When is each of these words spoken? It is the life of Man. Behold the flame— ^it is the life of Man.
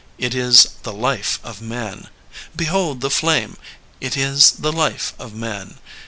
It 0.17 0.33
is 0.33 0.69
the 0.81 0.93
life 0.93 1.39
of 1.43 1.61
Man. 1.61 2.07
Behold 2.55 3.01
the 3.01 3.11
flame— 3.11 3.55
^it 4.01 4.17
is 4.17 4.49
the 4.53 4.71
life 4.73 5.13
of 5.19 5.35
Man. 5.35 5.77